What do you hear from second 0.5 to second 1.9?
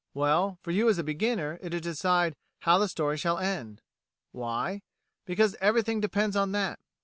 for you as a beginner, it is to